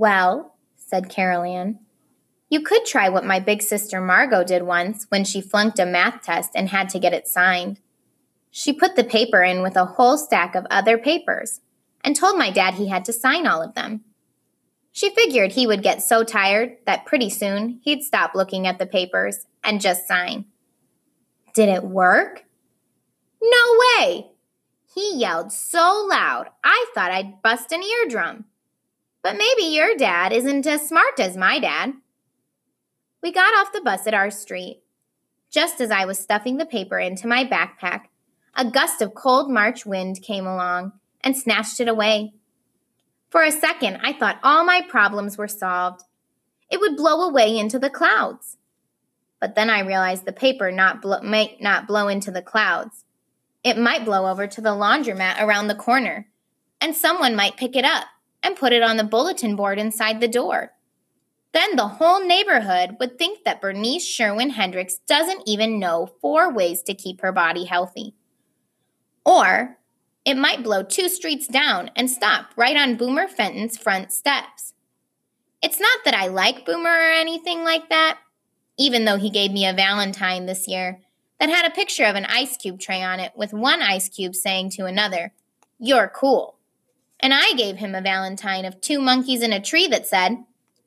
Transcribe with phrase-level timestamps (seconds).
[0.00, 1.44] Well, said Carol
[2.48, 6.22] you could try what my big sister Margot did once when she flunked a math
[6.22, 7.80] test and had to get it signed.
[8.50, 11.60] She put the paper in with a whole stack of other papers
[12.02, 14.00] and told my dad he had to sign all of them.
[14.90, 18.86] She figured he would get so tired that pretty soon he'd stop looking at the
[18.86, 20.46] papers and just sign.
[21.52, 22.46] Did it work?
[23.42, 24.30] No way!
[24.94, 28.46] He yelled so loud I thought I'd bust an eardrum.
[29.22, 31.92] But maybe your dad isn't as smart as my dad.
[33.22, 34.82] We got off the bus at our street.
[35.50, 38.04] Just as I was stuffing the paper into my backpack,
[38.54, 40.92] a gust of cold March wind came along
[41.22, 42.32] and snatched it away.
[43.28, 46.02] For a second, I thought all my problems were solved.
[46.70, 48.56] It would blow away into the clouds.
[49.38, 53.04] But then I realized the paper not blo- might not blow into the clouds.
[53.62, 56.28] It might blow over to the laundromat around the corner,
[56.80, 58.06] and someone might pick it up
[58.42, 60.72] and put it on the bulletin board inside the door.
[61.52, 66.82] Then the whole neighborhood would think that Bernice Sherwin Hendricks doesn't even know four ways
[66.82, 68.14] to keep her body healthy.
[69.24, 69.78] Or
[70.24, 74.74] it might blow two streets down and stop right on Boomer Fenton's front steps.
[75.62, 78.18] It's not that I like Boomer or anything like that,
[78.78, 81.00] even though he gave me a Valentine this year
[81.40, 84.34] that had a picture of an ice cube tray on it with one ice cube
[84.34, 85.32] saying to another,
[85.78, 86.58] You're cool.
[87.22, 90.44] And I gave him a Valentine of two monkeys in a tree that said,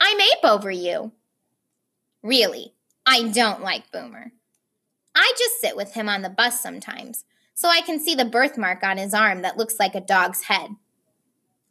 [0.00, 1.12] I'm ape over you.
[2.22, 2.74] Really,
[3.06, 4.32] I don't like Boomer.
[5.14, 8.82] I just sit with him on the bus sometimes, so I can see the birthmark
[8.82, 10.70] on his arm that looks like a dog's head.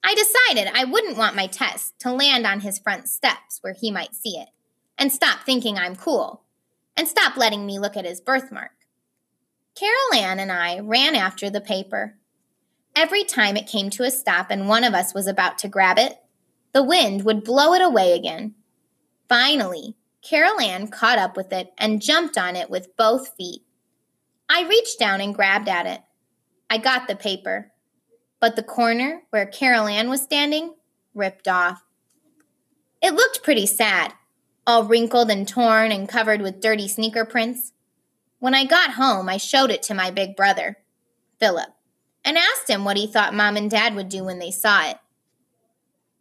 [0.03, 3.89] I decided I wouldn't want my test to land on his front steps where he
[3.91, 4.49] might see it,
[4.97, 6.43] and stop thinking I'm cool,
[6.95, 8.71] and stop letting me look at his birthmark.
[9.75, 12.17] Carol Ann and I ran after the paper.
[12.95, 15.97] Every time it came to a stop and one of us was about to grab
[15.97, 16.17] it,
[16.73, 18.55] the wind would blow it away again.
[19.27, 23.61] Finally, Carol Ann caught up with it and jumped on it with both feet.
[24.47, 26.01] I reached down and grabbed at it.
[26.69, 27.71] I got the paper,
[28.39, 30.75] but the corner where Carol Ann was standing
[31.15, 31.83] ripped off.
[33.01, 34.13] It looked pretty sad,
[34.65, 37.73] all wrinkled and torn and covered with dirty sneaker prints.
[38.39, 40.77] When I got home, I showed it to my big brother,
[41.39, 41.69] Philip,
[42.25, 44.97] and asked him what he thought mom and dad would do when they saw it.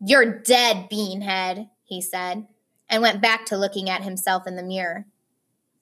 [0.04, 2.46] You're dead, beanhead, he said,
[2.88, 5.06] and went back to looking at himself in the mirror.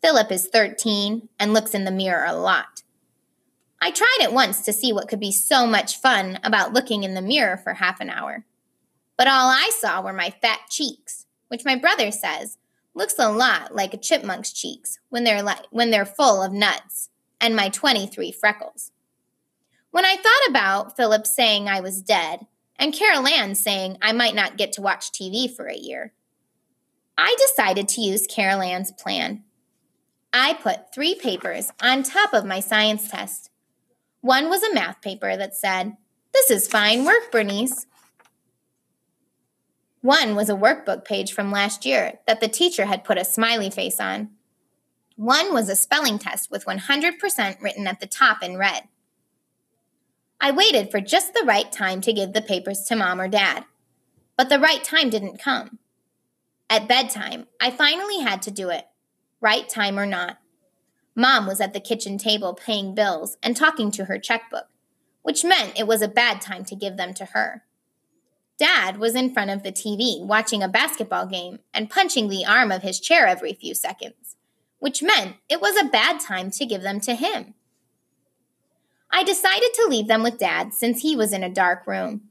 [0.02, 2.82] Philip is 13 and looks in the mirror a lot.
[3.80, 7.14] I tried it once to see what could be so much fun about looking in
[7.14, 8.44] the mirror for half an hour.
[9.16, 12.58] But all I saw were my fat cheeks, which my brother says
[12.94, 17.08] looks a lot like a chipmunk's cheeks when they're li- when they're full of nuts,
[17.40, 18.92] and my 23 freckles.
[19.90, 22.46] When I thought about Philip saying I was dead
[22.76, 26.12] and Carol Ann saying I might not get to watch TV for a year,
[27.18, 29.42] I decided to use Carol Ann's plan.
[30.32, 33.50] I put three papers on top of my science test.
[34.20, 35.96] One was a math paper that said,
[36.32, 37.86] This is fine work, Bernice.
[40.02, 43.70] One was a workbook page from last year that the teacher had put a smiley
[43.70, 44.30] face on.
[45.16, 48.84] One was a spelling test with 100% written at the top in red.
[50.40, 53.66] I waited for just the right time to give the papers to mom or dad,
[54.38, 55.78] but the right time didn't come.
[56.70, 58.86] At bedtime, I finally had to do it,
[59.40, 60.38] right time or not.
[61.14, 64.68] Mom was at the kitchen table paying bills and talking to her checkbook,
[65.22, 67.64] which meant it was a bad time to give them to her.
[68.58, 72.70] Dad was in front of the TV watching a basketball game and punching the arm
[72.72, 74.36] of his chair every few seconds,
[74.78, 77.54] which meant it was a bad time to give them to him.
[79.12, 82.22] I decided to leave them with Dad since he was in a dark room.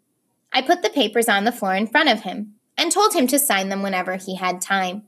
[0.51, 3.39] I put the papers on the floor in front of him and told him to
[3.39, 5.03] sign them whenever he had time.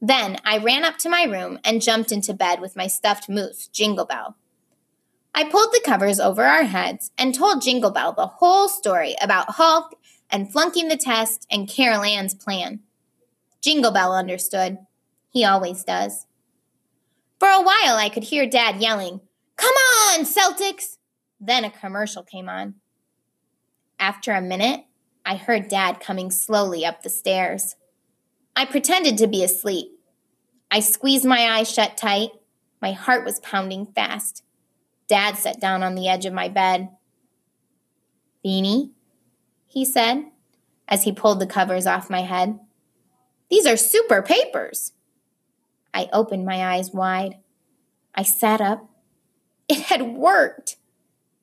[0.00, 3.68] Then I ran up to my room and jumped into bed with my stuffed moose,
[3.68, 4.36] Jingle Bell.
[5.34, 9.50] I pulled the covers over our heads and told Jingle Bell the whole story about
[9.52, 9.94] Hulk
[10.30, 12.80] and flunking the test and Carol Ann's plan.
[13.60, 14.78] Jingle Bell understood.
[15.30, 16.26] He always does.
[17.38, 19.20] For a while, I could hear Dad yelling,
[19.60, 20.96] Come on, Celtics!
[21.38, 22.76] Then a commercial came on.
[23.98, 24.84] After a minute,
[25.26, 27.76] I heard Dad coming slowly up the stairs.
[28.56, 29.88] I pretended to be asleep.
[30.70, 32.30] I squeezed my eyes shut tight.
[32.80, 34.42] My heart was pounding fast.
[35.08, 36.88] Dad sat down on the edge of my bed.
[38.44, 38.92] Beanie,
[39.66, 40.24] he said,
[40.88, 42.58] as he pulled the covers off my head.
[43.50, 44.92] These are super papers.
[45.92, 47.36] I opened my eyes wide.
[48.14, 48.89] I sat up
[49.70, 50.76] it had worked.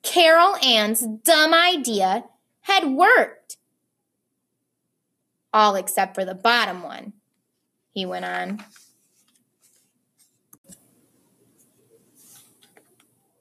[0.02, 2.24] Carol Ann's dumb idea
[2.60, 3.56] had worked.
[5.52, 7.14] All except for the bottom one,
[7.90, 8.62] he went on.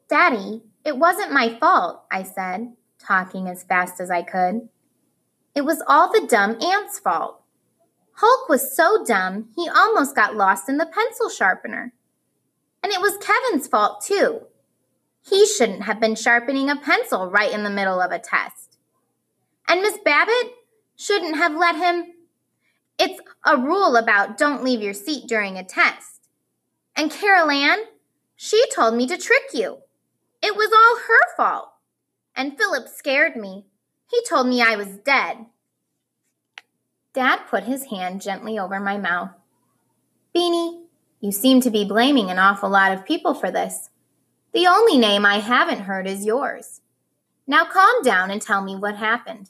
[0.10, 4.69] Daddy, it wasn't my fault, I said, talking as fast as I could.
[5.54, 7.42] It was all the dumb ant's fault.
[8.13, 11.92] Hulk was so dumb, he almost got lost in the pencil sharpener.
[12.81, 14.48] And it was Kevin's fault, too.
[15.29, 18.77] He shouldn't have been sharpening a pencil right in the middle of a test.
[19.68, 20.53] And Miss Babbitt
[20.95, 22.13] shouldn't have let him.
[22.97, 26.29] It's a rule about don't leave your seat during a test.
[26.95, 27.79] And Carol Ann,
[28.35, 29.79] she told me to trick you.
[30.41, 31.74] It was all her fault.
[32.35, 33.65] And Philip scared me.
[34.09, 35.45] He told me I was dead.
[37.13, 39.31] Dad put his hand gently over my mouth.
[40.35, 40.83] Beanie,
[41.19, 43.89] you seem to be blaming an awful lot of people for this.
[44.53, 46.81] The only name I haven't heard is yours.
[47.45, 49.49] Now calm down and tell me what happened.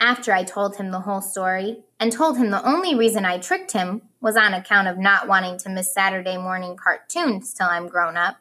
[0.00, 3.72] After I told him the whole story and told him the only reason I tricked
[3.72, 8.16] him was on account of not wanting to miss Saturday morning cartoons till I'm grown
[8.16, 8.36] up,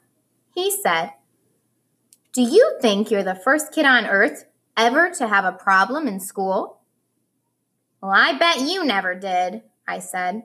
[0.53, 1.11] he said,
[2.33, 4.45] Do you think you're the first kid on earth
[4.75, 6.79] ever to have a problem in school?
[8.01, 10.43] Well, I bet you never did, I said.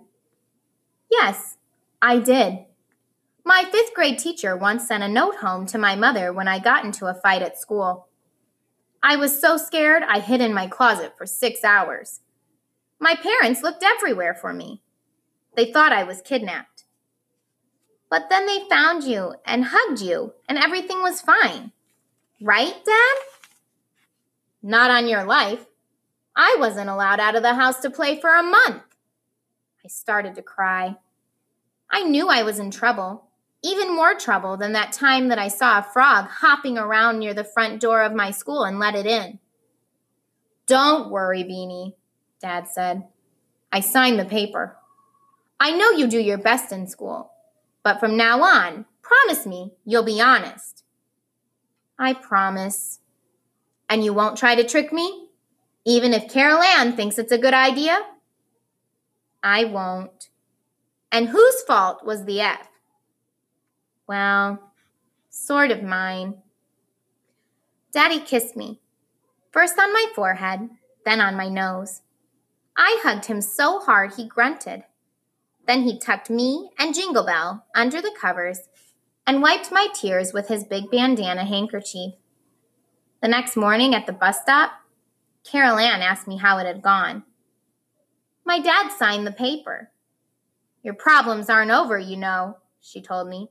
[1.11, 1.57] Yes,
[2.01, 2.65] I did.
[3.49, 6.85] My fifth grade teacher once sent a note home to my mother when I got
[6.85, 8.09] into a fight at school.
[9.03, 12.21] I was so scared I hid in my closet for six hours.
[13.01, 14.83] My parents looked everywhere for me.
[15.57, 16.85] They thought I was kidnapped.
[18.11, 21.73] But then they found you and hugged you, and everything was fine.
[22.43, 23.17] Right, Dad?
[24.63, 25.65] Not on your life.
[26.37, 28.83] I wasn't allowed out of the house to play for a month.
[29.83, 30.97] I started to cry.
[31.91, 33.28] I knew I was in trouble,
[33.69, 37.45] even more trouble than that time that I saw a frog hopping around near the
[37.45, 39.39] front door of my school and let it in.
[40.67, 41.95] Don't worry, Beanie,
[42.41, 43.05] Dad said.
[43.71, 44.77] I signed the paper.
[45.61, 47.33] I know you do your best in school,
[47.83, 50.85] but from now on, promise me you'll be honest.
[51.99, 53.01] I promise.
[53.89, 55.29] And you won't try to trick me?
[55.85, 57.99] Even if Carol Ann thinks it's a good idea?
[59.43, 60.29] I won't.
[61.11, 62.69] And whose fault was the F?
[64.09, 64.59] Well,
[65.29, 66.39] sort of mine.
[67.93, 68.81] Daddy kissed me,
[69.53, 70.71] first on my forehead,
[71.05, 72.01] then on my nose.
[72.75, 74.85] I hugged him so hard he grunted.
[75.67, 78.61] Then he tucked me and Jingle Bell under the covers
[79.27, 82.15] and wiped my tears with his big bandana handkerchief.
[83.21, 84.73] The next morning at the bus stop,
[85.45, 87.25] Carol Ann asked me how it had gone.
[88.47, 89.91] My dad signed the paper.
[90.83, 93.51] Your problems aren't over, you know, she told me.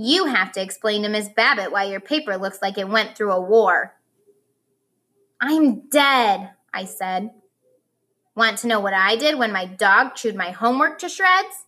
[0.00, 3.32] You have to explain to Miss Babbitt why your paper looks like it went through
[3.32, 3.96] a war.
[5.40, 7.32] I'm dead, I said.
[8.36, 11.66] Want to know what I did when my dog chewed my homework to shreds?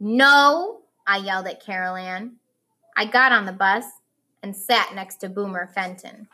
[0.00, 2.32] No, I yelled at Carol Ann.
[2.96, 3.84] I got on the bus
[4.42, 6.26] and sat next to Boomer Fenton.